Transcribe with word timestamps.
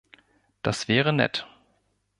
Das 0.63 0.87
wäre 0.87 1.13
nett. 1.13 1.45